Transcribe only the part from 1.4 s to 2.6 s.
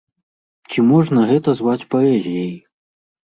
зваць паэзіяй?